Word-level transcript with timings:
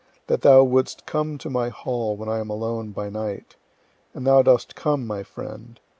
O 0.01 0.13
that 0.29 0.41
thou 0.41 0.63
wouldst 0.63 1.05
come 1.05 1.37
to 1.37 1.47
my 1.47 1.69
hall 1.69 2.15
when 2.17 2.27
I 2.27 2.39
am 2.39 2.49
alone 2.49 2.89
by 2.89 3.07
night! 3.11 3.55
And 4.15 4.25
thou 4.25 4.41
dost 4.41 4.73
come, 4.73 5.05
my 5.05 5.21
friend. 5.21 5.79